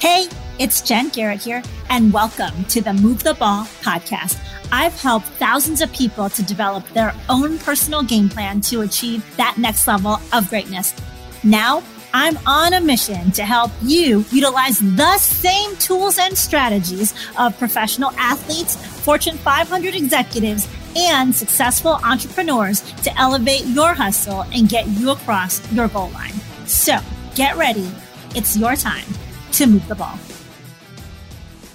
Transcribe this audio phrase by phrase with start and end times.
[0.00, 0.28] Hey,
[0.60, 1.60] it's Jen Garrett here,
[1.90, 4.38] and welcome to the Move the Ball podcast.
[4.70, 9.56] I've helped thousands of people to develop their own personal game plan to achieve that
[9.58, 10.94] next level of greatness.
[11.42, 11.82] Now,
[12.14, 18.12] I'm on a mission to help you utilize the same tools and strategies of professional
[18.12, 25.60] athletes, Fortune 500 executives, and successful entrepreneurs to elevate your hustle and get you across
[25.72, 26.34] your goal line.
[26.66, 27.00] So
[27.34, 27.90] get ready.
[28.36, 29.04] It's your time
[29.52, 30.18] to move the ball.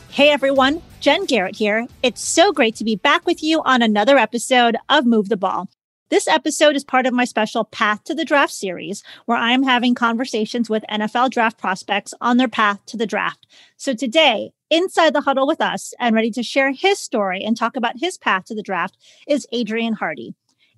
[0.09, 1.87] Hey everyone, Jen Garrett here.
[2.03, 5.67] It's so great to be back with you on another episode of Move the Ball.
[6.09, 9.63] This episode is part of my special Path to the Draft series, where I am
[9.63, 13.47] having conversations with NFL draft prospects on their path to the draft.
[13.77, 17.75] So today, inside the huddle with us and ready to share his story and talk
[17.75, 18.95] about his path to the draft
[19.27, 20.35] is Adrian Hardy.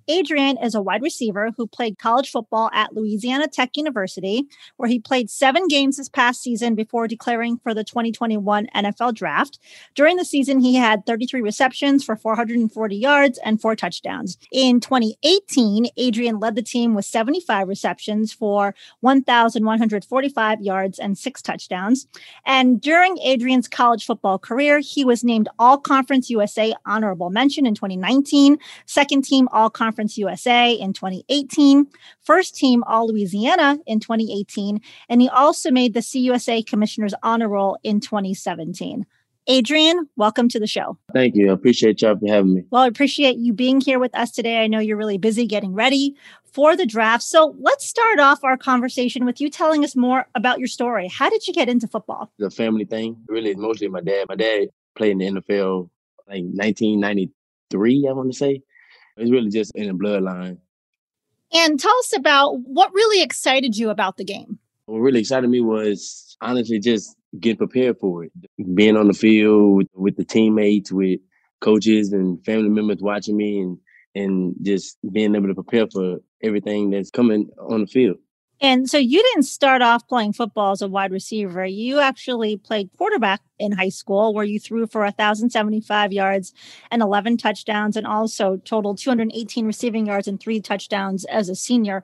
[0.08, 4.46] Adrian is a wide receiver who played college football at Louisiana Tech University,
[4.76, 9.58] where he played seven games this past season before declaring for the 2021 NFL draft.
[9.94, 14.38] During the season, he had 33 receptions for 440 yards and four touchdowns.
[14.52, 22.06] In 2018, Adrian led the team with 75 receptions for 1,145 yards and six touchdowns.
[22.44, 27.74] And during Adrian's college football career, he was named All Conference USA honorable mention in
[27.74, 31.86] 2019, second team All Conference Conference USA in 2018,
[32.20, 37.78] first team All Louisiana in 2018, and he also made the CUSA Commissioner's Honor Roll
[37.82, 39.06] in 2017.
[39.46, 40.98] Adrian, welcome to the show.
[41.14, 41.48] Thank you.
[41.48, 42.64] I appreciate y'all for having me.
[42.68, 44.62] Well, I appreciate you being here with us today.
[44.62, 46.14] I know you're really busy getting ready
[46.52, 47.22] for the draft.
[47.22, 51.08] So let's start off our conversation with you telling us more about your story.
[51.08, 52.30] How did you get into football?
[52.38, 54.26] The family thing, really, mostly my dad.
[54.28, 55.88] My dad played in the NFL
[56.28, 58.60] like 1993, I want to say.
[59.16, 60.58] It's really just in the bloodline.
[61.52, 64.58] And tell us about what really excited you about the game.
[64.86, 68.32] What really excited me was honestly just getting prepared for it.
[68.74, 71.20] Being on the field with, with the teammates, with
[71.60, 73.78] coaches and family members watching me and
[74.14, 78.16] and just being able to prepare for everything that's coming on the field.
[78.60, 81.66] And so you didn't start off playing football as a wide receiver.
[81.66, 86.54] You actually played quarterback in high school where you threw for 1,075 yards
[86.90, 92.02] and 11 touchdowns and also totaled 218 receiving yards and three touchdowns as a senior.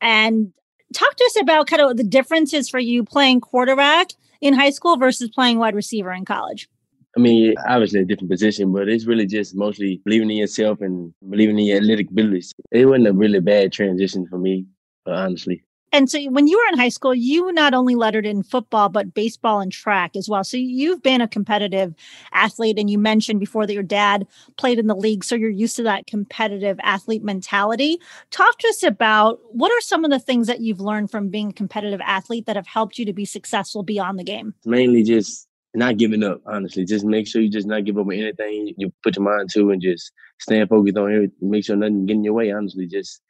[0.00, 0.52] And
[0.92, 4.98] talk to us about kind of the differences for you playing quarterback in high school
[4.98, 6.68] versus playing wide receiver in college.
[7.16, 11.14] I mean, obviously a different position, but it's really just mostly believing in yourself and
[11.30, 12.52] believing in your athletic abilities.
[12.70, 14.66] It wasn't a really bad transition for me,
[15.06, 15.62] honestly.
[15.96, 19.14] And so when you were in high school, you not only lettered in football, but
[19.14, 20.44] baseball and track as well.
[20.44, 21.94] So you've been a competitive
[22.34, 22.78] athlete.
[22.78, 24.26] And you mentioned before that your dad
[24.58, 25.24] played in the league.
[25.24, 27.98] So you're used to that competitive athlete mentality.
[28.30, 31.48] Talk to us about what are some of the things that you've learned from being
[31.48, 34.52] a competitive athlete that have helped you to be successful beyond the game?
[34.66, 36.84] Mainly just not giving up, honestly.
[36.84, 39.70] Just make sure you just not give up on anything you put your mind to
[39.70, 41.30] and just staying focused on it.
[41.40, 42.86] Make sure nothing get in your way, honestly.
[42.86, 43.22] Just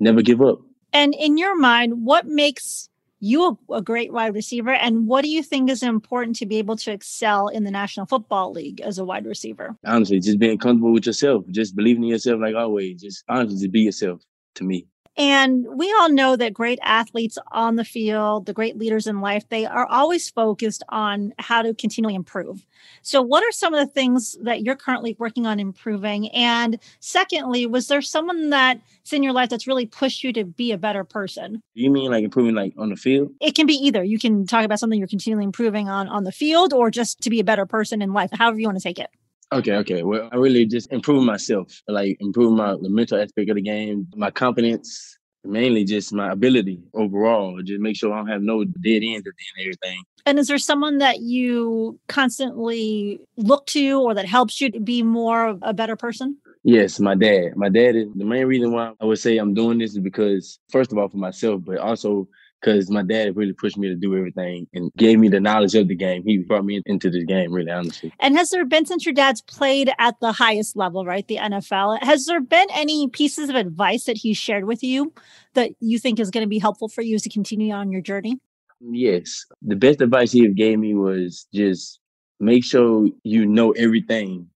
[0.00, 0.60] never give up.
[0.96, 2.88] And in your mind, what makes
[3.20, 4.72] you a, great wide receiver?
[4.72, 8.06] And what do you think is important to be able to excel in the National
[8.06, 9.76] Football League as a wide receiver?
[9.84, 13.02] Honestly, just being comfortable with yourself, just believing in yourself like always.
[13.02, 14.22] Just honestly, just be yourself
[14.54, 14.86] to me.
[15.16, 19.48] And we all know that great athletes on the field, the great leaders in life,
[19.48, 22.66] they are always focused on how to continually improve.
[23.00, 26.28] So, what are some of the things that you're currently working on improving?
[26.30, 30.72] And secondly, was there someone that's in your life that's really pushed you to be
[30.72, 31.62] a better person?
[31.74, 33.30] You mean like improving like on the field?
[33.40, 34.04] It can be either.
[34.04, 37.30] You can talk about something you're continually improving on on the field or just to
[37.30, 39.08] be a better person in life, however you want to take it.
[39.52, 40.02] Okay, okay.
[40.02, 44.08] Well, I really just improve myself, like improve my the mental aspect of the game,
[44.16, 47.60] my confidence, mainly just my ability overall.
[47.62, 50.02] Just make sure I don't have no dead ends at the end of everything.
[50.26, 55.04] And is there someone that you constantly look to or that helps you to be
[55.04, 56.38] more a better person?
[56.64, 57.54] Yes, my dad.
[57.54, 60.58] My dad is the main reason why I would say I'm doing this is because
[60.70, 62.28] first of all for myself, but also
[62.66, 65.86] because my dad really pushed me to do everything and gave me the knowledge of
[65.86, 66.24] the game.
[66.24, 68.12] He brought me into this game, really, honestly.
[68.18, 72.02] And has there been, since your dad's played at the highest level, right, the NFL,
[72.02, 75.12] has there been any pieces of advice that he shared with you
[75.54, 78.00] that you think is going to be helpful for you as to continue on your
[78.00, 78.40] journey?
[78.80, 79.46] Yes.
[79.62, 82.00] The best advice he gave me was just
[82.40, 84.48] make sure you know everything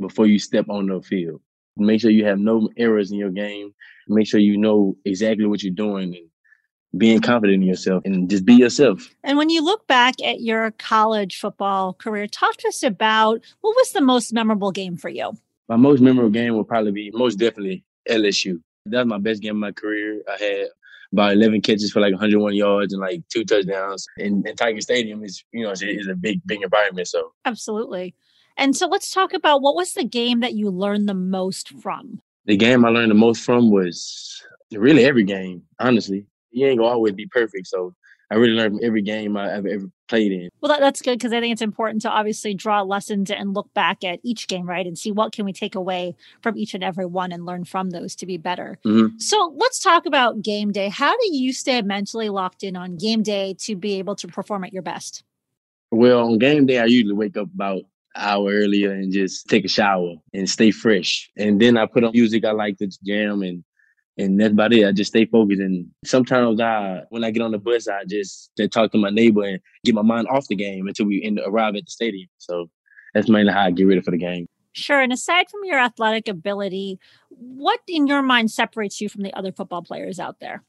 [0.00, 1.40] before you step on the field.
[1.76, 3.74] Make sure you have no errors in your game.
[4.08, 6.28] Make sure you know exactly what you're doing and
[6.96, 9.08] being confident in yourself and just be yourself.
[9.22, 13.76] And when you look back at your college football career, talk to us about what
[13.76, 15.32] was the most memorable game for you?
[15.68, 18.60] My most memorable game will probably be most definitely LSU.
[18.86, 20.22] That was my best game of my career.
[20.28, 20.68] I had
[21.12, 24.06] about 11 catches for like 101 yards and like two touchdowns.
[24.18, 27.08] And, and Tiger Stadium is, you know, is a big, big environment.
[27.08, 28.14] So absolutely.
[28.56, 32.20] And so let's talk about what was the game that you learned the most from?
[32.46, 34.42] The game I learned the most from was
[34.72, 36.26] really every game, honestly.
[36.54, 37.66] You ain't gonna always be perfect.
[37.66, 37.94] So
[38.30, 40.48] I really learned from every game I've ever played in.
[40.60, 43.72] Well, that, that's good because I think it's important to obviously draw lessons and look
[43.74, 46.82] back at each game, right, and see what can we take away from each and
[46.82, 48.78] every one and learn from those to be better.
[48.84, 49.18] Mm-hmm.
[49.18, 50.88] So let's talk about game day.
[50.88, 54.64] How do you stay mentally locked in on game day to be able to perform
[54.64, 55.22] at your best?
[55.90, 57.82] Well, on game day, I usually wake up about
[58.16, 61.30] hour earlier and just take a shower and stay fresh.
[61.36, 63.64] And then I put on music I like to jam and
[64.16, 64.86] and that's about it.
[64.86, 65.60] I just stay focused.
[65.60, 69.42] And sometimes I, when I get on the bus, I just, talk to my neighbor
[69.44, 72.28] and get my mind off the game until we end, arrive at the stadium.
[72.38, 72.70] So
[73.12, 74.46] that's mainly how I get ready for the game.
[74.72, 75.00] Sure.
[75.00, 79.52] And aside from your athletic ability, what in your mind separates you from the other
[79.52, 80.64] football players out there?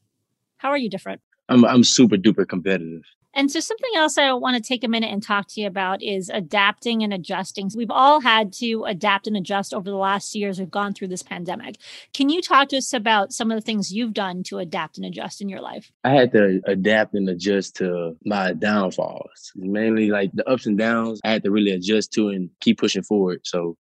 [0.58, 1.22] How are you different?
[1.50, 3.04] I'm I'm super duper competitive.
[3.36, 6.02] And so, something else I want to take a minute and talk to you about
[6.02, 7.70] is adapting and adjusting.
[7.76, 11.22] We've all had to adapt and adjust over the last years we've gone through this
[11.22, 11.76] pandemic.
[12.14, 15.06] Can you talk to us about some of the things you've done to adapt and
[15.06, 15.92] adjust in your life?
[16.06, 21.20] I had to adapt and adjust to my downfalls, mainly like the ups and downs.
[21.26, 23.42] I had to really adjust to and keep pushing forward.
[23.44, 23.76] So,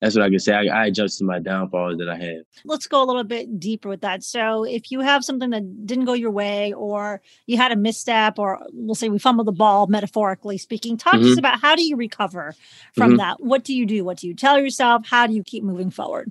[0.00, 0.52] that's what I can say.
[0.52, 2.42] I, I adjusted my downfalls that I had.
[2.66, 4.22] Let's go a little bit deeper with that.
[4.22, 8.38] So, if you have something that didn't go your way, or you had a misstep,
[8.38, 11.22] or we'll say we fumbled the ball, metaphorically speaking, talk mm-hmm.
[11.22, 11.38] to us mm-hmm.
[11.38, 12.54] about how do you recover
[12.94, 13.18] from mm-hmm.
[13.18, 13.42] that?
[13.42, 14.04] What do you do?
[14.04, 15.06] What do you tell yourself?
[15.06, 16.30] How do you keep moving forward?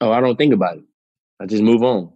[0.00, 0.84] Oh, I don't think about it.
[1.40, 2.12] I just move on.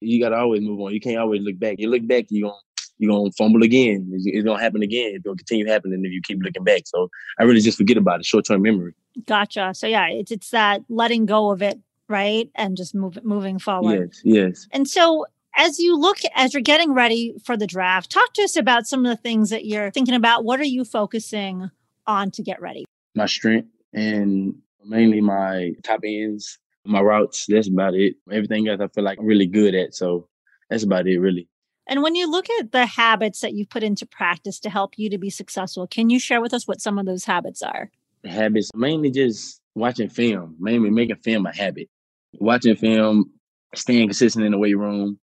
[0.00, 0.94] You got to always move on.
[0.94, 1.76] You can't always look back.
[1.78, 2.60] You look back, you're going
[3.00, 4.10] you're gonna fumble again.
[4.12, 5.12] It's, it's, gonna happen again.
[5.14, 6.82] It's gonna continue happening if you keep looking back.
[6.84, 7.08] So
[7.38, 8.26] I really just forget about it.
[8.26, 8.92] Short term memory.
[9.26, 9.72] Gotcha.
[9.74, 14.12] So yeah, it's it's that letting go of it, right, and just move moving forward.
[14.22, 14.22] Yes.
[14.24, 14.68] Yes.
[14.70, 15.24] And so
[15.56, 19.06] as you look as you're getting ready for the draft, talk to us about some
[19.06, 20.44] of the things that you're thinking about.
[20.44, 21.70] What are you focusing
[22.06, 22.84] on to get ready?
[23.14, 24.54] My strength and
[24.84, 27.46] mainly my top ends, my routes.
[27.48, 28.16] That's about it.
[28.30, 29.94] Everything else I feel like I'm really good at.
[29.94, 30.28] So
[30.68, 31.48] that's about it, really.
[31.90, 35.10] And when you look at the habits that you've put into practice to help you
[35.10, 37.90] to be successful, can you share with us what some of those habits are?
[38.24, 41.88] Habits mainly just watching film, mainly making film a habit.
[42.34, 43.32] Watching film,
[43.74, 45.18] staying consistent in the weight room,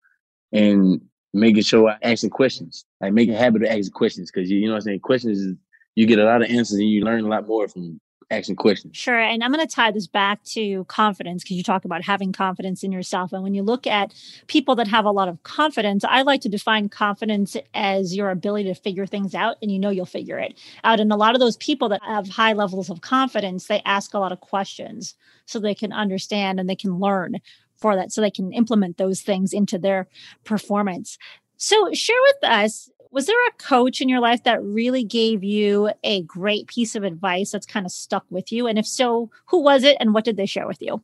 [0.52, 1.00] and
[1.34, 2.84] making sure I asking questions.
[3.00, 5.00] Like make a habit of asking questions because you, you know what I'm saying.
[5.00, 5.58] Questions
[5.96, 8.98] you get a lot of answers and you learn a lot more from asking questions.
[8.98, 9.18] Sure.
[9.18, 12.84] And I'm going to tie this back to confidence because you talk about having confidence
[12.84, 13.32] in yourself.
[13.32, 14.14] And when you look at
[14.48, 18.66] people that have a lot of confidence, I like to define confidence as your ability
[18.66, 21.00] to figure things out and you know you'll figure it out.
[21.00, 24.20] And a lot of those people that have high levels of confidence, they ask a
[24.20, 25.16] lot of questions
[25.46, 27.38] so they can understand and they can learn
[27.78, 30.08] for that so they can implement those things into their
[30.44, 31.18] performance.
[31.58, 35.92] So share with us was there a coach in your life that really gave you
[36.04, 38.68] a great piece of advice that's kind of stuck with you?
[38.68, 41.02] And if so, who was it and what did they share with you?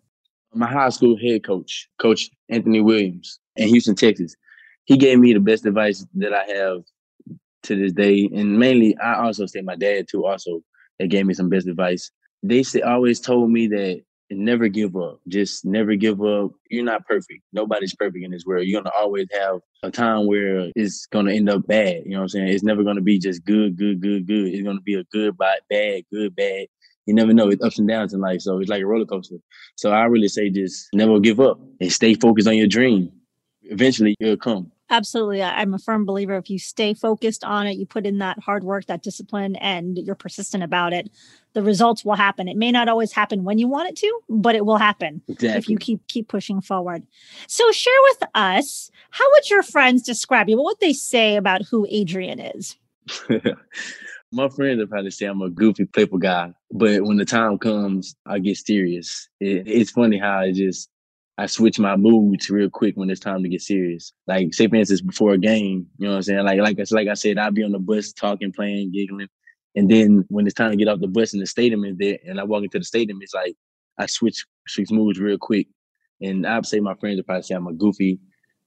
[0.54, 4.36] My high school head coach, Coach Anthony Williams in Houston, Texas.
[4.86, 6.84] He gave me the best advice that I have
[7.64, 8.30] to this day.
[8.34, 10.62] And mainly, I also say my dad, too, also,
[11.00, 12.12] that gave me some best advice.
[12.44, 14.02] They always told me that
[14.38, 15.20] never give up.
[15.28, 16.52] Just never give up.
[16.70, 17.42] You're not perfect.
[17.54, 18.66] Nobody's perfect in this world.
[18.68, 22.04] You're gonna always have a time where it's gonna end up bad.
[22.06, 22.48] You know what I'm saying?
[22.50, 24.48] It's never gonna be just good, good, good, good.
[24.54, 26.68] It's gonna be a good, bad, bad, good, bad.
[27.06, 27.50] You never know.
[27.50, 28.42] It's ups and downs in life.
[28.42, 29.38] So it's like a roller coaster.
[29.76, 33.12] So I really say just never give up and stay focused on your dream.
[33.64, 34.73] Eventually it'll come.
[34.94, 35.42] Absolutely.
[35.42, 38.64] I'm a firm believer if you stay focused on it, you put in that hard
[38.64, 41.10] work, that discipline, and you're persistent about it,
[41.54, 42.48] the results will happen.
[42.48, 45.58] It may not always happen when you want it to, but it will happen exactly.
[45.58, 47.08] if you keep keep pushing forward.
[47.48, 50.58] So share with us, how would your friends describe you?
[50.58, 52.76] What would they say about who Adrian is?
[54.32, 58.16] My friends would probably say I'm a goofy, playful guy, but when the time comes,
[58.28, 59.28] I get serious.
[59.40, 60.88] It, it's funny how I just
[61.38, 64.14] I switch my moods real quick when it's time to get serious.
[64.28, 66.46] Like say for instance, before a game, you know what I'm saying?
[66.46, 69.30] Like like like I said, I'll be on the bus talking, playing, giggling.
[69.76, 72.20] And then when it's time to get off the bus and the stadium is there
[72.28, 73.56] and I walk into the stadium, it's like
[73.98, 75.68] I switch switch moods real quick.
[76.22, 78.20] And I'd say my friends would probably say I'm a goofy,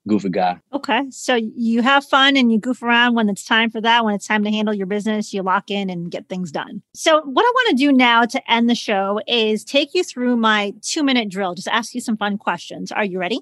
[0.07, 0.59] goofy guy.
[0.73, 1.03] Okay.
[1.11, 4.05] So you have fun and you goof around when it's time for that.
[4.05, 6.83] When it's time to handle your business, you lock in and get things done.
[6.95, 10.37] So, what I want to do now to end the show is take you through
[10.37, 12.93] my two minute drill, just ask you some fun questions.
[12.93, 13.41] Are you ready?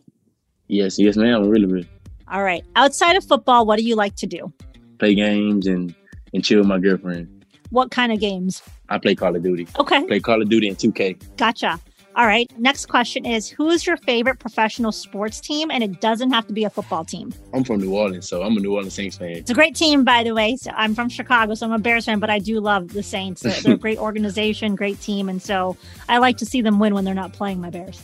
[0.68, 1.42] Yes, yes, ma'am.
[1.42, 1.88] I'm really ready.
[2.28, 2.64] All right.
[2.76, 4.52] Outside of football, what do you like to do?
[4.98, 5.94] Play games and,
[6.32, 7.44] and chill with my girlfriend.
[7.70, 8.62] What kind of games?
[8.88, 9.66] I play Call of Duty.
[9.78, 10.04] Okay.
[10.06, 11.36] Play Call of Duty and 2K.
[11.36, 11.80] Gotcha.
[12.16, 12.52] All right.
[12.58, 15.70] Next question is Who is your favorite professional sports team?
[15.70, 17.34] And it doesn't have to be a football team.
[17.52, 19.30] I'm from New Orleans, so I'm a New Orleans Saints fan.
[19.30, 20.56] It's a great team, by the way.
[20.56, 23.42] So I'm from Chicago, so I'm a Bears fan, but I do love the Saints.
[23.42, 25.28] They're, they're a great organization, great team.
[25.28, 25.76] And so
[26.08, 28.00] I like to see them win when they're not playing my Bears.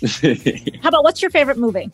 [0.82, 1.90] How about what's your favorite movie?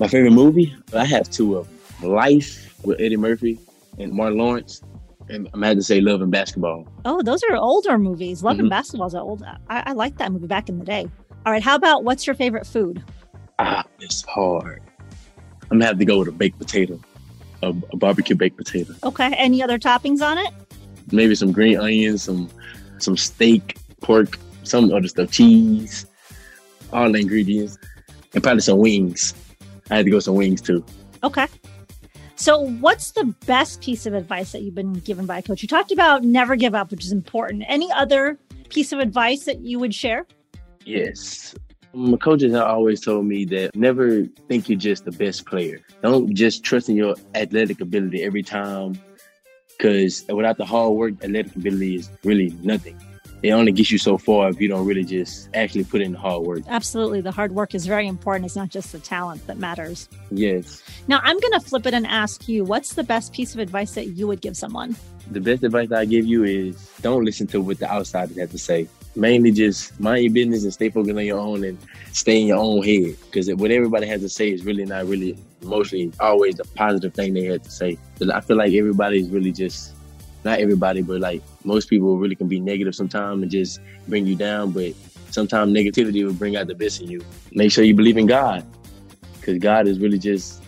[0.00, 0.74] My favorite movie?
[0.94, 1.68] I have two of
[2.00, 3.58] them Life with Eddie Murphy
[3.98, 4.82] and Martin Lawrence.
[5.28, 6.86] And I'm had to say Love and Basketball.
[7.04, 8.42] Oh, those are older movies.
[8.42, 8.60] Love mm-hmm.
[8.60, 9.42] and Basketball is old.
[9.42, 11.08] I, I like that movie back in the day.
[11.44, 11.62] All right.
[11.62, 13.02] How about what's your favorite food?
[13.58, 14.82] Ah, it's hard.
[15.62, 17.00] I'm gonna have to go with a baked potato,
[17.62, 18.94] a, a barbecue baked potato.
[19.02, 19.32] Okay.
[19.34, 20.52] Any other toppings on it?
[21.10, 22.48] Maybe some green onions, some
[22.98, 26.06] some steak, pork, some other stuff, cheese,
[26.92, 27.78] all the ingredients,
[28.34, 29.34] and probably some wings.
[29.90, 30.84] I had to go some wings too.
[31.22, 31.46] Okay.
[32.38, 35.62] So, what's the best piece of advice that you've been given by a coach?
[35.62, 37.64] You talked about never give up, which is important.
[37.66, 38.38] Any other
[38.68, 40.26] piece of advice that you would share?
[40.84, 41.54] Yes.
[41.94, 45.80] Um, my coaches have always told me that never think you're just the best player.
[46.02, 49.00] Don't just trust in your athletic ability every time,
[49.70, 53.00] because without the hard work, athletic ability is really nothing
[53.46, 56.18] it only gets you so far if you don't really just actually put in the
[56.18, 56.62] hard work.
[56.66, 57.20] Absolutely.
[57.20, 58.46] The hard work is very important.
[58.46, 60.08] It's not just the talent that matters.
[60.30, 60.82] Yes.
[61.06, 63.92] Now, I'm going to flip it and ask you what's the best piece of advice
[63.92, 64.96] that you would give someone?
[65.30, 68.58] The best advice I give you is don't listen to what the outsiders have to
[68.58, 68.88] say.
[69.14, 71.78] Mainly just mind your business and stay focused on your own and
[72.12, 73.16] stay in your own head.
[73.26, 77.34] Because what everybody has to say is really not really mostly always a positive thing
[77.34, 77.98] they have to say.
[78.32, 79.94] I feel like everybody is really just
[80.44, 84.36] not everybody, but like most people really can be negative sometimes and just bring you
[84.36, 84.70] down.
[84.70, 84.94] But
[85.30, 87.22] sometimes negativity will bring out the best in you.
[87.52, 88.64] Make sure you believe in God
[89.40, 90.62] because God is really just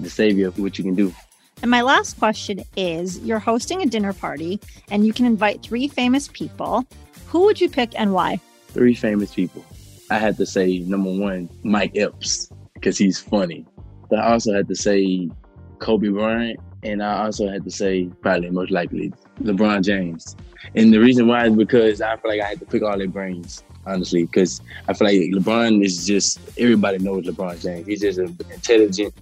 [0.00, 1.14] the savior of what you can do.
[1.62, 4.60] And my last question is you're hosting a dinner party
[4.90, 6.84] and you can invite three famous people.
[7.28, 8.40] Who would you pick and why?
[8.68, 9.64] Three famous people.
[10.10, 13.64] I had to say number one, Mike Epps, because he's funny.
[14.10, 15.30] But I also had to say
[15.78, 19.12] Kobe Bryant and I also had to say probably most likely
[19.42, 20.36] LeBron James.
[20.74, 23.08] And the reason why is because I feel like I had to pick all their
[23.08, 27.86] brains, honestly, because I feel like LeBron is just everybody knows LeBron James.
[27.86, 29.14] He's just an intelligent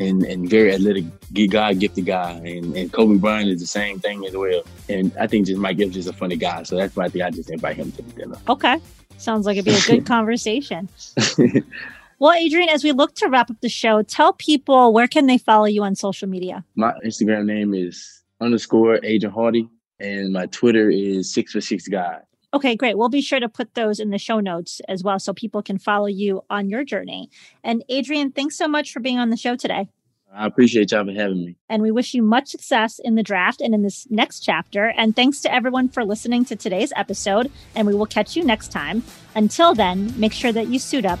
[0.00, 1.04] and, and very athletic,
[1.50, 2.32] God gifted guy.
[2.32, 4.62] And, and Kobe Bryant is the same thing as well.
[4.88, 6.62] And I think just Mike Epps is a funny guy.
[6.62, 8.36] So that's why I think I just invite him to the dinner.
[8.48, 8.80] Okay.
[9.18, 10.88] Sounds like it'd be a good conversation.
[12.20, 15.38] Well, Adrian, as we look to wrap up the show, tell people where can they
[15.38, 16.64] follow you on social media?
[16.74, 19.68] My Instagram name is underscore Adrian Hardy,
[20.00, 22.18] and my Twitter is six for six guy.
[22.52, 22.98] Okay, great.
[22.98, 25.78] We'll be sure to put those in the show notes as well so people can
[25.78, 27.30] follow you on your journey.
[27.62, 29.88] And Adrian, thanks so much for being on the show today.
[30.34, 31.56] I appreciate y'all for having me.
[31.68, 34.92] And we wish you much success in the draft and in this next chapter.
[34.96, 37.50] And thanks to everyone for listening to today's episode.
[37.76, 39.04] And we will catch you next time.
[39.36, 41.20] Until then, make sure that you suit up